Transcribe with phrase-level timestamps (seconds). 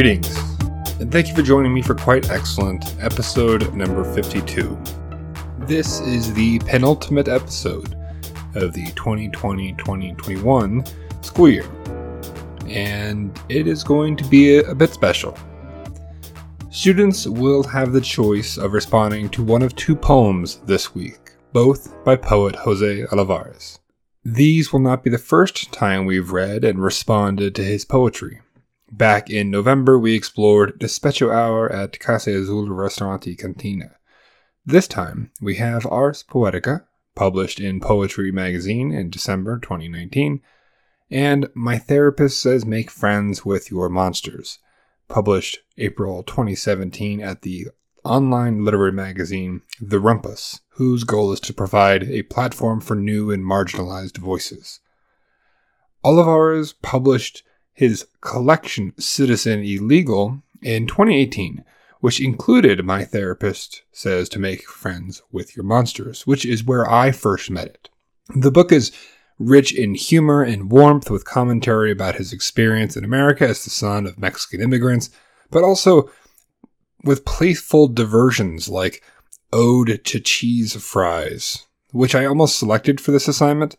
[0.00, 0.38] Greetings,
[1.00, 4.78] and thank you for joining me for Quite Excellent, episode number 52.
[5.66, 7.96] This is the penultimate episode
[8.54, 10.84] of the 2020 2021
[11.20, 11.68] school year,
[12.68, 15.36] and it is going to be a, a bit special.
[16.70, 21.92] Students will have the choice of responding to one of two poems this week, both
[22.04, 23.80] by poet Jose Olivares.
[24.24, 28.42] These will not be the first time we've read and responded to his poetry.
[28.90, 33.96] Back in November, we explored Despecho Hour at Casa Azul Restaurante Cantina.
[34.64, 36.84] This time, we have Ars Poetica,
[37.14, 40.40] published in Poetry Magazine in December 2019,
[41.10, 44.58] and My Therapist Says Make Friends with Your Monsters,
[45.06, 47.68] published April 2017 at the
[48.04, 53.44] online literary magazine The Rumpus, whose goal is to provide a platform for new and
[53.44, 54.80] marginalized voices.
[56.02, 57.42] Olivares published
[57.78, 61.64] his collection Citizen Illegal in 2018,
[62.00, 67.12] which included My Therapist Says to Make Friends with Your Monsters, which is where I
[67.12, 67.88] first met it.
[68.34, 68.90] The book is
[69.38, 74.06] rich in humor and warmth with commentary about his experience in America as the son
[74.06, 75.10] of Mexican immigrants,
[75.48, 76.10] but also
[77.04, 79.04] with playful diversions like
[79.52, 83.76] Ode to Cheese Fries, which I almost selected for this assignment.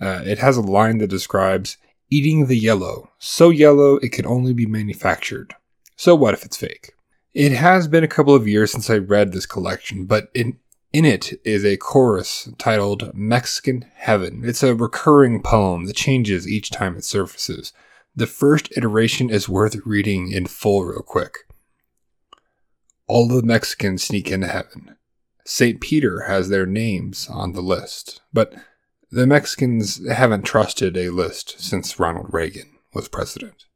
[0.00, 1.76] Uh, it has a line that describes
[2.12, 5.54] eating the yellow, so yellow it can only be manufactured.
[5.96, 6.92] So what if it's fake?
[7.32, 10.58] It has been a couple of years since I read this collection, but in,
[10.92, 14.42] in it is a chorus titled Mexican Heaven.
[14.44, 17.72] It's a recurring poem that changes each time it surfaces.
[18.14, 21.38] The first iteration is worth reading in full, real quick.
[23.06, 24.96] All the Mexicans sneak into heaven.
[25.46, 25.80] St.
[25.80, 28.54] Peter has their names on the list, but
[29.12, 33.66] the Mexicans haven't trusted a list since Ronald Reagan was president.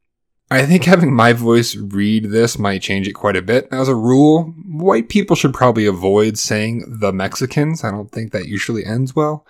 [0.49, 3.67] I think having my voice read this might change it quite a bit.
[3.71, 7.83] As a rule, white people should probably avoid saying the Mexicans.
[7.83, 9.45] I don't think that usually ends well.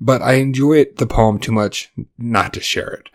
[0.00, 3.10] But I enjoy the poem too much not to share it.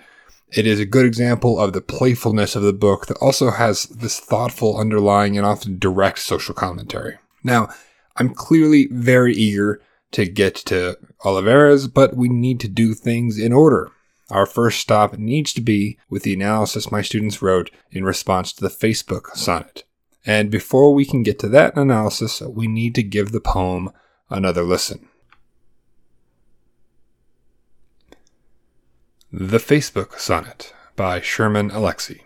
[0.52, 4.20] It is a good example of the playfulness of the book that also has this
[4.20, 7.18] thoughtful underlying and often direct social commentary.
[7.44, 7.70] Now,
[8.18, 9.82] I'm clearly very eager
[10.14, 13.92] to get to Olivares, but we need to do things in order.
[14.30, 18.62] Our first stop needs to be with the analysis my students wrote in response to
[18.62, 19.84] the Facebook sonnet.
[20.26, 23.92] And before we can get to that analysis, we need to give the poem
[24.30, 25.10] another listen.
[29.32, 32.22] The Facebook Sonnet by Sherman Alexie.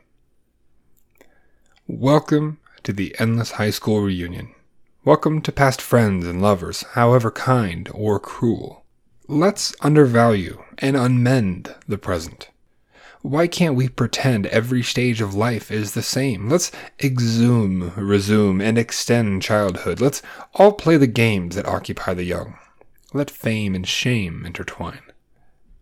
[1.87, 4.53] Welcome to the Endless High School Reunion.
[5.07, 8.83] Welcome to past friends and lovers, however kind or cruel.
[9.29, 12.49] Let's undervalue and unmend the present.
[13.21, 16.49] Why can't we pretend every stage of life is the same?
[16.49, 20.01] Let's exhume, resume, and extend childhood.
[20.01, 20.21] Let's
[20.55, 22.57] all play the games that occupy the young.
[23.13, 25.03] Let fame and shame intertwine.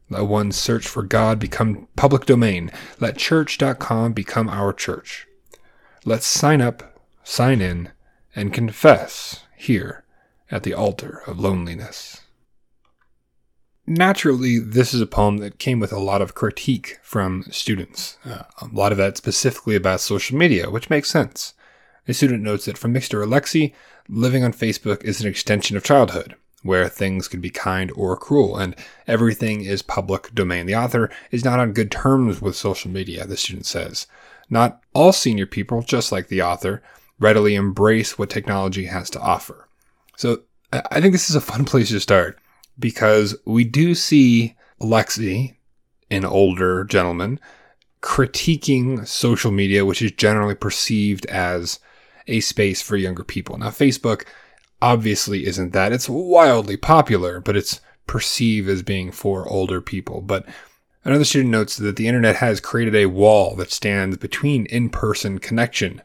[0.08, 2.70] Let one's search for God become public domain.
[3.00, 5.26] Let church.com become our church.
[6.06, 7.90] Let's sign up, sign in,
[8.36, 10.04] and confess here
[10.52, 12.22] at the altar of loneliness.
[13.88, 18.44] Naturally, this is a poem that came with a lot of critique from students, uh,
[18.60, 21.54] a lot of that specifically about social media, which makes sense.
[22.08, 23.24] A student notes that from Mr.
[23.24, 23.74] Alexie,
[24.10, 28.58] living on Facebook is an extension of childhood, where things can be kind or cruel,
[28.58, 28.76] and
[29.08, 30.66] everything is public domain.
[30.66, 34.08] The author is not on good terms with social media, the student says.
[34.50, 36.82] Not all senior people, just like the author,
[37.20, 39.68] readily embrace what technology has to offer.
[40.18, 42.40] So I think this is a fun place to start
[42.78, 45.56] because we do see Alexie,
[46.12, 47.40] an older gentleman,
[48.02, 51.80] critiquing social media, which is generally perceived as
[52.28, 53.58] a space for younger people.
[53.58, 54.26] Now, Facebook
[54.82, 55.92] obviously isn't that.
[55.92, 60.22] It's wildly popular, but it's perceived as being for older people.
[60.22, 60.46] But
[61.04, 65.40] another student notes that the internet has created a wall that stands between in person
[65.40, 66.02] connection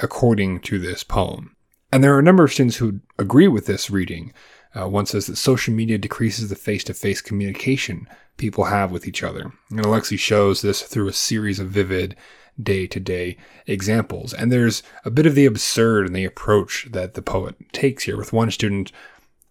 [0.00, 1.56] according to this poem.
[1.92, 4.32] And there are a number of students who agree with this reading.
[4.74, 9.06] Uh, one says that social media decreases the face to face communication people have with
[9.06, 9.52] each other.
[9.70, 12.16] And Alexie shows this through a series of vivid
[12.60, 13.36] day to day
[13.66, 14.32] examples.
[14.32, 18.16] And there's a bit of the absurd in the approach that the poet takes here,
[18.16, 18.92] with one student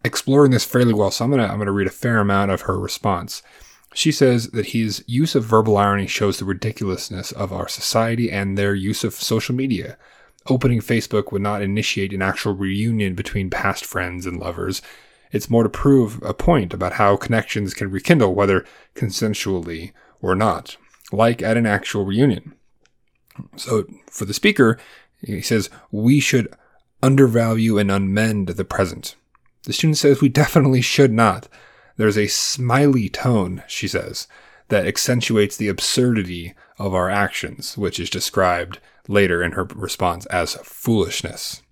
[0.04, 1.12] exploring this fairly well.
[1.12, 3.42] So I'm going to I'm going to read a fair amount of her response.
[3.94, 8.57] She says that his use of verbal irony shows the ridiculousness of our society and
[8.57, 9.98] their use of social media
[10.48, 14.82] opening Facebook would not initiate an actual reunion between past friends and lovers.
[15.32, 18.66] It's more to prove a point about how connections can rekindle, whether
[18.96, 19.92] consensually
[20.22, 20.78] or not,
[21.12, 22.54] like at an actual reunion.
[23.56, 24.80] So for the speaker,
[25.22, 26.54] he says, we should
[27.04, 29.16] undervalue and unmend the present.
[29.64, 31.48] The student says we definitely should not.
[31.98, 34.28] There's a smiley tone, she says,
[34.70, 40.54] that accentuates the absurdity of our actions, which is described later in her response as
[40.64, 41.64] foolishness.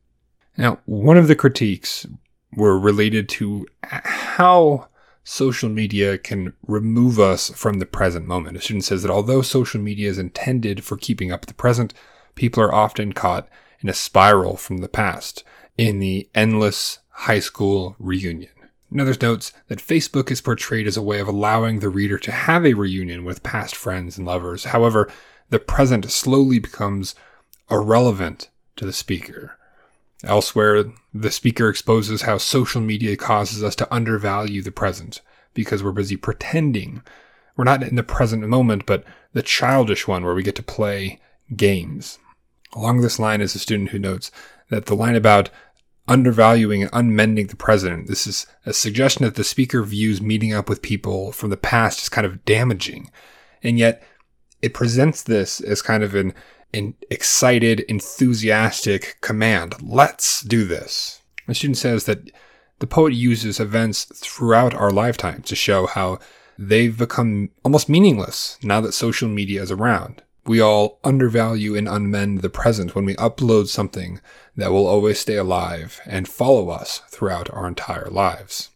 [0.58, 2.06] Now, one of the critiques
[2.54, 4.88] were related to how
[5.24, 8.58] social media can remove us from the present moment.
[8.58, 11.94] A student says that although social media is intended for keeping up the present,
[12.36, 13.48] people are often caught
[13.82, 15.44] in a spiral from the past
[15.78, 18.50] in the endless high school reunion.
[18.90, 22.66] Another notes that Facebook is portrayed as a way of allowing the reader to have
[22.66, 24.64] a reunion with past friends and lovers.
[24.64, 25.12] However,
[25.50, 27.16] the present slowly becomes
[27.70, 29.58] irrelevant to the speaker.
[30.24, 35.22] Elsewhere, the speaker exposes how social media causes us to undervalue the present
[35.54, 37.02] because we're busy pretending.
[37.56, 39.04] We're not in the present moment, but
[39.34, 41.20] the childish one where we get to play
[41.56, 42.20] games.
[42.74, 44.32] Along this line is a student who notes
[44.70, 45.50] that the line about
[46.08, 48.08] undervaluing and unmending the present.
[48.08, 52.02] This is a suggestion that the speaker views meeting up with people from the past
[52.02, 53.12] as kind of damaging.
[53.62, 54.04] And yet
[54.62, 56.34] it presents this as kind of an,
[56.74, 59.76] an excited, enthusiastic command.
[59.82, 61.22] Let's do this.
[61.48, 62.32] The student says that
[62.80, 66.20] the poet uses events throughout our lifetime to show how
[66.58, 70.24] they've become almost meaningless now that social media is around.
[70.46, 74.22] We all undervalue and unmend the present when we upload something
[74.56, 78.70] that will always stay alive and follow us throughout our entire lives.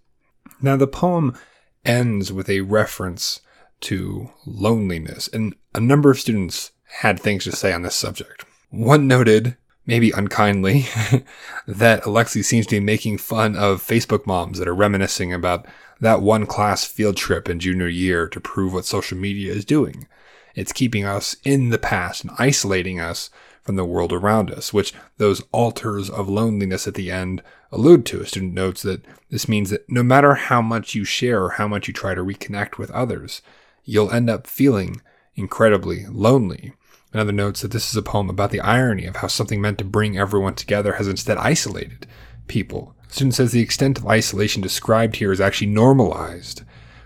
[0.61, 1.37] Now, the poem
[1.85, 3.41] ends with a reference
[3.81, 8.45] to loneliness, and a number of students had things to say on this subject.
[8.69, 10.85] One noted, maybe unkindly,
[11.67, 15.65] that Alexie seems to be making fun of Facebook moms that are reminiscing about
[15.99, 20.07] that one class field trip in junior year to prove what social media is doing.
[20.55, 23.29] It's keeping us in the past and isolating us
[23.61, 28.19] from the world around us, which those altars of loneliness at the end allude to.
[28.19, 31.67] A student notes that this means that no matter how much you share or how
[31.67, 33.41] much you try to reconnect with others,
[33.85, 35.01] you'll end up feeling
[35.41, 36.73] incredibly lonely.
[37.11, 39.83] Another notes that this is a poem about the irony of how something meant to
[39.83, 42.07] bring everyone together has instead isolated
[42.47, 42.95] people.
[43.09, 46.61] Student says the extent of isolation described here is actually normalized.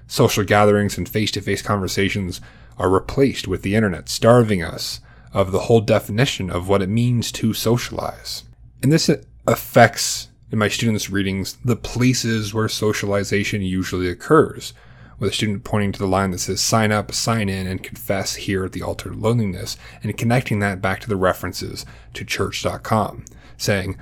[0.06, 2.40] Social gatherings and face to face conversations
[2.78, 5.02] are replaced with the internet, starving us
[5.34, 8.44] of the whole definition of what it means to socialize.
[8.84, 9.10] And this
[9.48, 14.74] affects, in my students' readings, the places where socialization usually occurs,
[15.20, 18.36] with a student pointing to the line that says sign up, sign in, and confess
[18.36, 23.26] here at the altar of loneliness, and connecting that back to the references to church.com,
[23.58, 23.98] saying,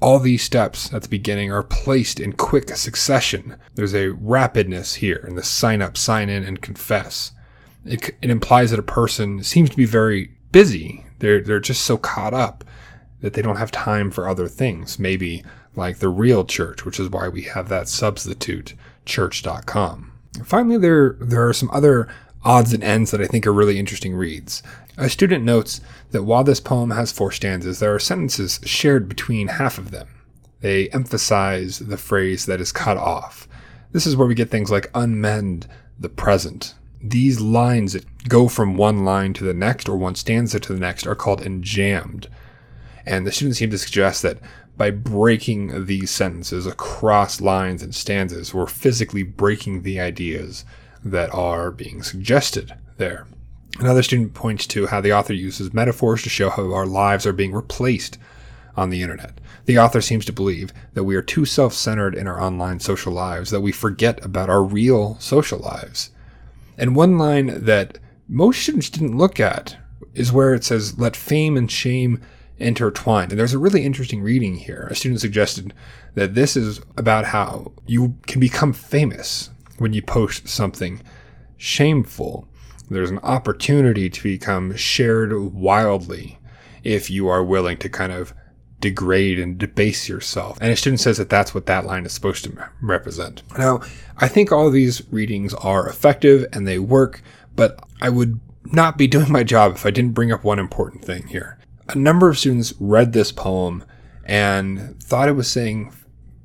[0.00, 3.56] all these steps at the beginning are placed in quick succession.
[3.74, 7.32] There's a rapidness here in the sign up, sign in, and confess
[7.88, 11.04] it, it implies that a person seems to be very busy.
[11.18, 12.64] They're they're just so caught up
[13.20, 14.98] that they don't have time for other things.
[14.98, 15.42] Maybe
[15.74, 18.74] like the real church, which is why we have that substitute
[19.04, 20.12] church.com.
[20.44, 22.08] Finally, there there are some other
[22.44, 24.62] odds and ends that I think are really interesting reads.
[24.96, 25.80] A student notes
[26.10, 30.08] that while this poem has four stanzas, there are sentences shared between half of them.
[30.60, 33.46] They emphasize the phrase that is cut off.
[33.92, 35.66] This is where we get things like unmend
[35.98, 40.58] the present, these lines that go from one line to the next or one stanza
[40.60, 42.26] to the next are called enjambed.
[43.06, 44.38] And the students seem to suggest that
[44.78, 50.64] by breaking these sentences across lines and stanzas, we're physically breaking the ideas
[51.04, 53.26] that are being suggested there.
[53.80, 57.32] Another student points to how the author uses metaphors to show how our lives are
[57.32, 58.18] being replaced
[58.76, 59.40] on the internet.
[59.66, 63.12] The author seems to believe that we are too self centered in our online social
[63.12, 66.10] lives that we forget about our real social lives.
[66.76, 69.76] And one line that most students didn't look at
[70.14, 72.20] is where it says, let fame and shame
[72.58, 73.30] intertwine.
[73.30, 74.88] And there's a really interesting reading here.
[74.90, 75.72] A student suggested
[76.14, 81.00] that this is about how you can become famous when you post something
[81.56, 82.48] shameful.
[82.90, 86.38] There's an opportunity to become shared wildly
[86.82, 88.32] if you are willing to kind of
[88.80, 90.58] degrade and debase yourself.
[90.60, 93.42] And a student says that that's what that line is supposed to represent.
[93.58, 93.82] Now,
[94.16, 97.22] I think all these readings are effective and they work,
[97.56, 101.04] but I would not be doing my job if I didn't bring up one important
[101.04, 101.57] thing here.
[101.90, 103.82] A number of students read this poem
[104.24, 105.92] and thought it was saying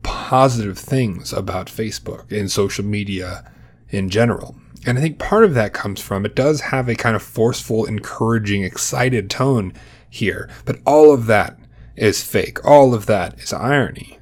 [0.02, 3.52] positive things about Facebook and social media
[3.90, 4.56] in general.
[4.86, 7.86] And I think part of that comes from it does have a kind of forceful,
[7.86, 9.74] encouraging, excited tone
[10.10, 11.60] here, but all of that
[11.96, 12.64] is fake.
[12.66, 14.20] All of that is irony.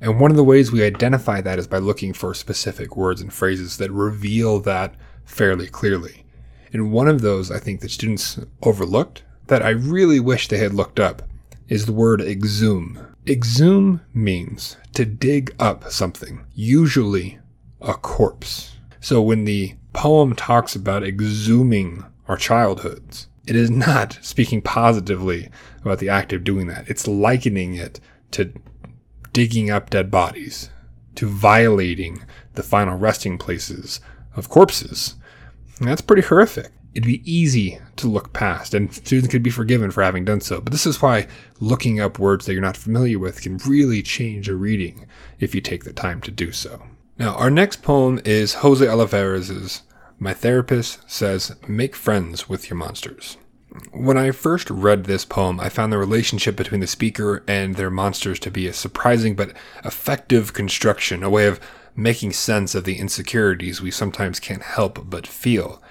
[0.00, 3.32] And one of the ways we identify that is by looking for specific words and
[3.32, 6.24] phrases that reveal that fairly clearly.
[6.72, 10.74] And one of those I think that students overlooked that I really wish they had
[10.74, 11.22] looked up
[11.68, 12.98] is the word exhume.
[13.26, 17.38] Exhume means to dig up something, usually
[17.80, 18.76] a corpse.
[19.00, 25.50] So when the poem talks about exhuming our childhoods, it is not speaking positively
[25.82, 26.88] about the act of doing that.
[26.88, 28.00] It's likening it
[28.32, 28.52] to
[29.32, 30.70] digging up dead bodies,
[31.16, 32.24] to violating
[32.54, 34.00] the final resting places
[34.36, 35.16] of corpses.
[35.78, 36.70] And that's pretty horrific.
[36.94, 40.60] It'd be easy to look past, and students could be forgiven for having done so.
[40.60, 41.26] But this is why
[41.58, 45.06] looking up words that you're not familiar with can really change a reading
[45.40, 46.84] if you take the time to do so.
[47.18, 49.82] Now, our next poem is Jose Olivares's
[50.18, 53.38] My Therapist Says Make Friends with Your Monsters.
[53.92, 57.90] When I first read this poem, I found the relationship between the speaker and their
[57.90, 59.52] monsters to be a surprising but
[59.84, 61.58] effective construction, a way of
[61.96, 65.82] making sense of the insecurities we sometimes can't help but feel.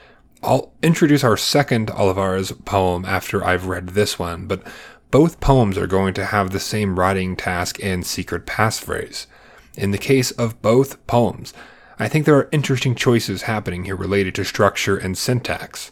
[0.44, 4.62] I'll introduce our second Olivares poem after I've read this one, but
[5.10, 9.26] both poems are going to have the same writing task and secret passphrase.
[9.76, 11.54] In the case of both poems,
[11.98, 15.92] I think there are interesting choices happening here related to structure and syntax.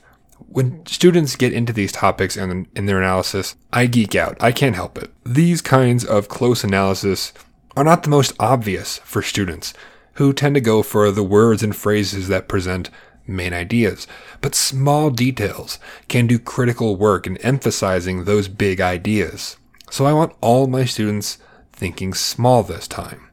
[0.49, 4.35] When students get into these topics and in their analysis, I geek out.
[4.41, 5.11] I can't help it.
[5.23, 7.31] These kinds of close analysis
[7.77, 9.73] are not the most obvious for students,
[10.15, 12.89] who tend to go for the words and phrases that present
[13.31, 14.07] main ideas.
[14.41, 19.57] But small details can do critical work in emphasizing those big ideas.
[19.89, 21.37] So I want all my students
[21.71, 23.29] thinking small this time.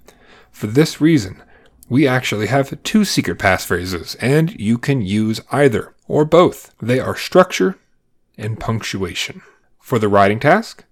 [0.50, 1.42] For this reason,
[1.88, 6.74] we actually have two secret passphrases, and you can use either or both.
[6.80, 7.78] They are structure
[8.36, 9.42] and punctuation.
[9.78, 10.84] For the writing task,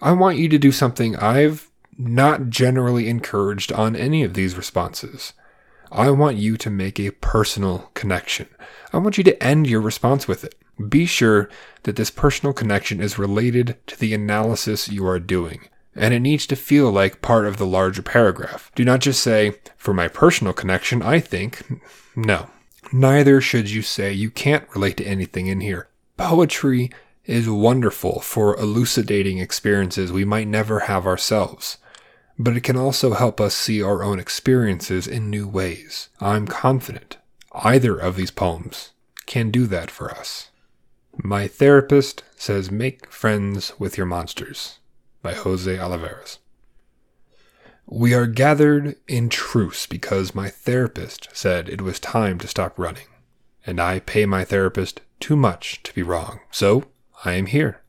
[0.00, 5.32] I want you to do something I've not generally encouraged on any of these responses.
[5.94, 8.48] I want you to make a personal connection.
[8.94, 10.54] I want you to end your response with it.
[10.88, 11.50] Be sure
[11.82, 16.46] that this personal connection is related to the analysis you are doing, and it needs
[16.46, 18.72] to feel like part of the larger paragraph.
[18.74, 21.62] Do not just say, for my personal connection, I think.
[22.16, 22.48] No.
[22.90, 25.88] Neither should you say you can't relate to anything in here.
[26.16, 26.90] Poetry
[27.26, 31.76] is wonderful for elucidating experiences we might never have ourselves
[32.38, 36.08] but it can also help us see our own experiences in new ways.
[36.20, 37.18] I'm confident
[37.52, 38.92] either of these poems
[39.26, 40.50] can do that for us.
[41.16, 44.78] My therapist says make friends with your monsters
[45.22, 46.38] by Jose Olivares.
[47.86, 53.08] We are gathered in truce because my therapist said it was time to stop running,
[53.66, 56.84] and I pay my therapist too much to be wrong, so
[57.24, 57.82] I am here.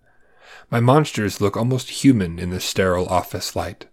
[0.69, 3.85] My monsters look almost human in the sterile office light.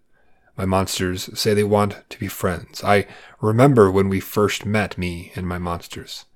[0.61, 2.85] My monsters say they want to be friends.
[2.85, 3.07] I
[3.41, 6.27] remember when we first met, me and my monsters.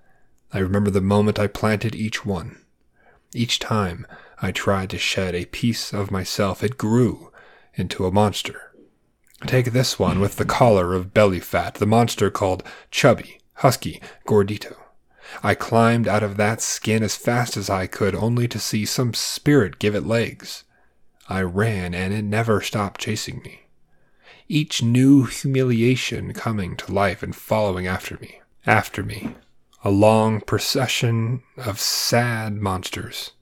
[0.50, 2.64] I remember the moment I planted each one.
[3.34, 4.06] Each time
[4.40, 7.32] I tried to shed a piece of myself, it grew
[7.74, 8.72] into a monster.
[9.44, 14.74] Take this one with the collar of belly fat, the monster called Chubby, Husky, Gordito.
[15.42, 19.12] I climbed out of that skin as fast as I could, only to see some
[19.12, 20.64] spirit give it legs.
[21.28, 23.63] I ran, and it never stopped chasing me
[24.48, 28.40] each new humiliation coming to life and following after me.
[28.66, 29.34] After me,
[29.82, 33.32] a long procession of sad monsters,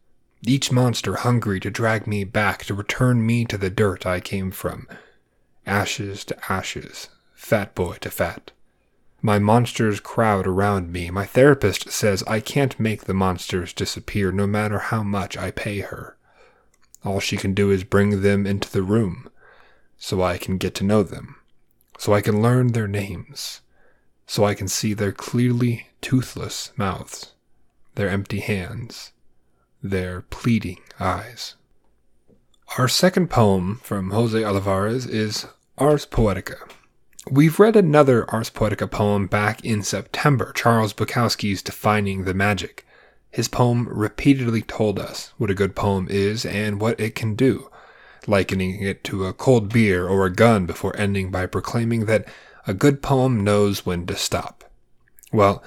[0.42, 4.50] each monster hungry to drag me back, to return me to the dirt I came
[4.50, 4.88] from.
[5.66, 8.50] Ashes to ashes, fat boy to fat.
[9.20, 11.10] My monsters crowd around me.
[11.10, 15.80] My therapist says I can't make the monsters disappear no matter how much I pay
[15.80, 16.16] her.
[17.04, 19.28] All she can do is bring them into the room
[20.02, 21.36] so I can get to know them,
[21.96, 23.60] so I can learn their names,
[24.26, 27.34] so I can see their clearly toothless mouths,
[27.94, 29.12] their empty hands,
[29.80, 31.54] their pleading eyes.
[32.76, 35.46] Our second poem from Jose Olivares is
[35.78, 36.68] Ars Poetica.
[37.30, 42.84] We've read another Ars Poetica poem back in September, Charles Bukowski's Defining the Magic.
[43.30, 47.70] His poem repeatedly told us what a good poem is and what it can do
[48.28, 52.26] likening it to a cold beer or a gun before ending by proclaiming that
[52.66, 54.64] a good poem knows when to stop.
[55.32, 55.62] Well,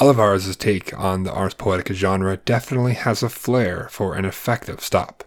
[0.00, 5.24] Olivares' take on the Ars Poetica genre definitely has a flair for an effective stop.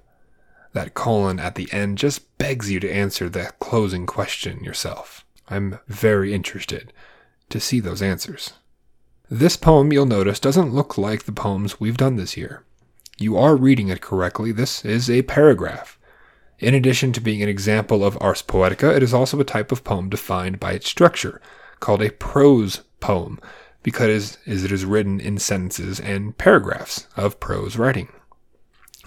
[0.71, 5.25] That colon at the end just begs you to answer that closing question yourself.
[5.49, 6.93] I'm very interested
[7.49, 8.53] to see those answers.
[9.29, 12.63] This poem, you'll notice, doesn't look like the poems we've done this year.
[13.17, 14.51] You are reading it correctly.
[14.51, 15.99] This is a paragraph.
[16.59, 19.83] In addition to being an example of ars poetica, it is also a type of
[19.83, 21.41] poem defined by its structure,
[21.79, 23.39] called a prose poem,
[23.81, 28.07] because it is written in sentences and paragraphs of prose writing.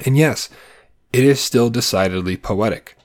[0.05, 0.51] And yes,
[1.13, 2.97] it is still decidedly poetic.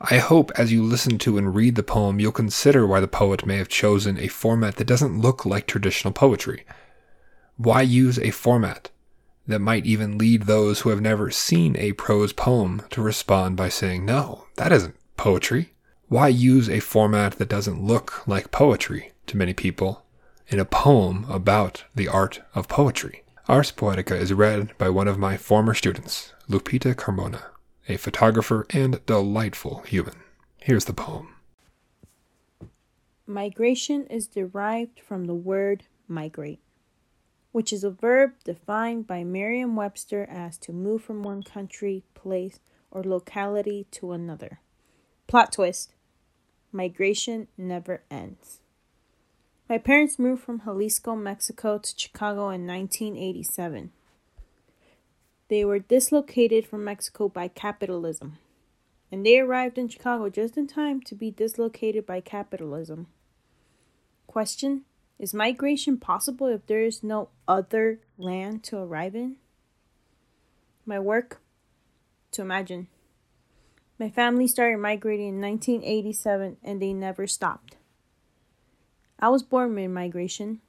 [0.00, 3.46] I hope as you listen to and read the poem, you'll consider why the poet
[3.46, 6.64] may have chosen a format that doesn't look like traditional poetry.
[7.56, 8.90] Why use a format
[9.46, 13.68] that might even lead those who have never seen a prose poem to respond by
[13.68, 15.72] saying, no, that isn't poetry?
[16.08, 20.04] Why use a format that doesn't look like poetry to many people
[20.48, 23.22] in a poem about the art of poetry?
[23.48, 27.42] Ars Poetica is read by one of my former students, Lupita Carmona,
[27.88, 30.14] a photographer and delightful human.
[30.60, 31.34] Here's the poem.
[33.24, 36.60] Migration is derived from the word migrate
[37.56, 42.60] which is a verb defined by Merriam Webster as to move from one country, place,
[42.90, 44.60] or locality to another.
[45.26, 45.94] Plot twist
[46.70, 48.60] migration never ends.
[49.70, 53.90] My parents moved from Jalisco, Mexico to Chicago in 1987.
[55.48, 58.36] They were dislocated from Mexico by capitalism,
[59.10, 63.06] and they arrived in Chicago just in time to be dislocated by capitalism.
[64.26, 64.84] Question
[65.18, 69.36] is migration possible if there is no other land to arrive in?
[70.84, 71.40] My work?
[72.32, 72.88] To imagine.
[73.98, 77.76] My family started migrating in 1987 and they never stopped.
[79.18, 80.60] I was born mid migration.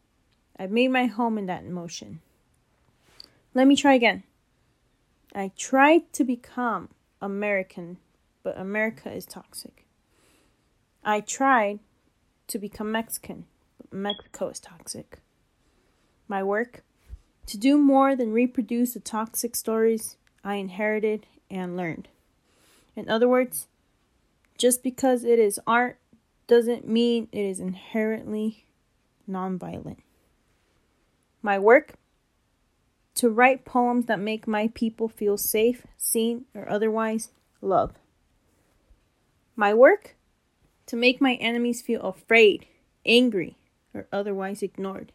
[0.57, 2.21] I've made my home in that motion.
[3.53, 4.23] Let me try again.
[5.35, 6.89] I tried to become
[7.21, 7.97] American,
[8.43, 9.85] but America is toxic.
[11.03, 11.79] I tried
[12.47, 13.45] to become Mexican
[13.91, 15.19] Mexico is toxic.
[16.27, 16.83] My work?
[17.47, 22.09] To do more than reproduce the toxic stories I inherited and learned.
[22.95, 23.67] In other words,
[24.57, 25.99] just because it is art
[26.47, 28.65] doesn't mean it is inherently
[29.29, 29.99] nonviolent.
[31.41, 31.93] My work?
[33.15, 37.29] To write poems that make my people feel safe, seen, or otherwise
[37.61, 37.97] loved.
[39.55, 40.15] My work?
[40.87, 42.65] To make my enemies feel afraid,
[43.05, 43.57] angry,
[43.97, 45.11] or otherwise ignored.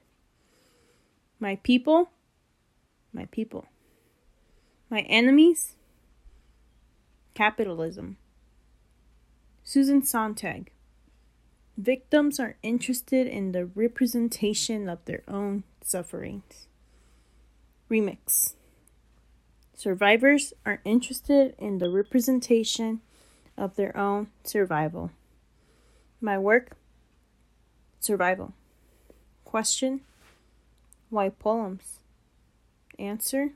[1.39, 2.11] My people,
[3.13, 3.67] my people.
[4.91, 5.77] My enemies,
[7.35, 8.17] capitalism.
[9.65, 10.73] Susan Sontag.
[11.79, 16.67] Victims are interested in the representation of their own sufferings.
[17.91, 18.55] Remix.
[19.75, 23.01] Survivors are interested in the representation
[23.57, 25.11] of their own survival.
[26.21, 26.77] My work
[28.03, 28.53] Survival.
[29.53, 30.01] Question
[31.11, 31.99] Why poems?
[32.99, 33.51] Answer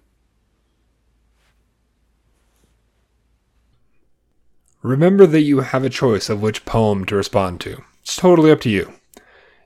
[4.83, 7.83] Remember that you have a choice of which poem to respond to.
[8.03, 8.93] It's totally up to you.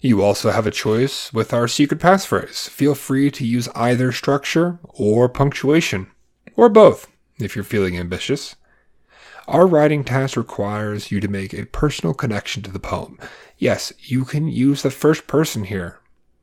[0.00, 2.68] You also have a choice with our secret passphrase.
[2.68, 6.12] Feel free to use either structure or punctuation,
[6.54, 7.08] or both
[7.40, 8.54] if you're feeling ambitious.
[9.48, 13.18] Our writing task requires you to make a personal connection to the poem.
[13.58, 15.99] Yes, you can use the first person here,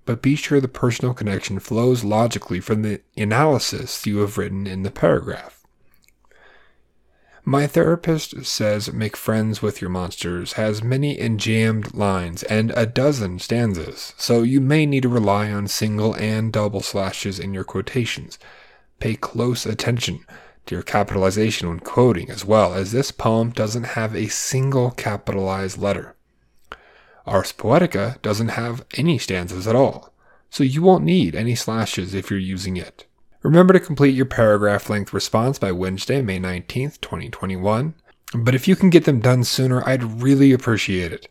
[0.08, 4.82] but be sure the personal connection flows logically from the analysis you have written in
[4.82, 5.65] the paragraph.
[7.43, 13.39] My therapist says Make Friends with Your Monsters has many enjambed lines and a dozen
[13.39, 18.39] stanzas, so you may need to rely on single and double slashes in your quotations.
[19.00, 20.26] Pay close attention
[20.65, 25.78] to your capitalization when quoting, as well, as this poem doesn't have a single capitalized
[25.78, 26.16] letter.
[27.27, 30.13] Ars Poetica doesn't have any stanzas at all,
[30.49, 33.05] so you won't need any slashes if you're using it.
[33.43, 37.93] Remember to complete your paragraph length response by Wednesday, May 19th, 2021.
[38.33, 41.27] But if you can get them done sooner, I'd really appreciate it.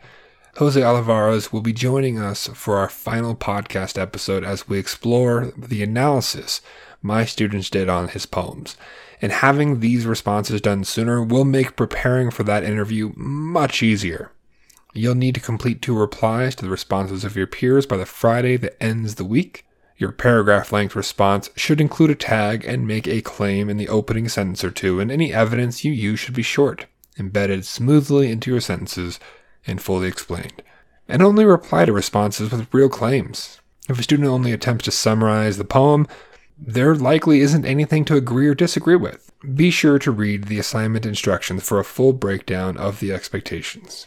[0.58, 5.82] Jose Olivares will be joining us for our final podcast episode as we explore the
[5.82, 6.62] analysis
[7.02, 8.76] my students did on his poems.
[9.20, 14.30] And having these responses done sooner will make preparing for that interview much easier.
[14.96, 18.56] You'll need to complete two replies to the responses of your peers by the Friday
[18.56, 19.66] that ends the week.
[19.98, 24.26] Your paragraph length response should include a tag and make a claim in the opening
[24.26, 26.86] sentence or two, and any evidence you use should be short,
[27.18, 29.20] embedded smoothly into your sentences,
[29.66, 30.62] and fully explained.
[31.06, 33.60] And only reply to responses with real claims.
[33.90, 36.06] If a student only attempts to summarize the poem,
[36.56, 39.30] there likely isn't anything to agree or disagree with.
[39.54, 44.06] Be sure to read the assignment instructions for a full breakdown of the expectations.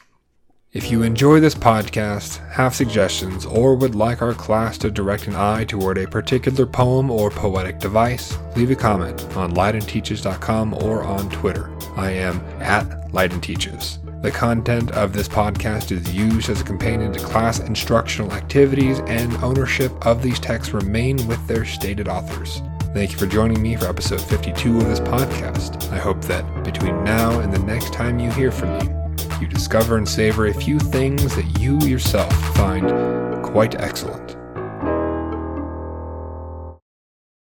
[0.71, 5.35] If you enjoy this podcast, have suggestions, or would like our class to direct an
[5.35, 11.27] eye toward a particular poem or poetic device, leave a comment on leidenteaches.com or on
[11.31, 11.75] Twitter.
[11.95, 13.97] I am at leidenteaches.
[14.21, 19.35] The content of this podcast is used as a companion to class instructional activities, and
[19.37, 22.61] ownership of these texts remain with their stated authors.
[22.93, 25.91] Thank you for joining me for episode 52 of this podcast.
[25.91, 28.98] I hope that between now and the next time you hear from me,
[29.41, 34.38] you discover and savor a few things that you yourself find quite excellent.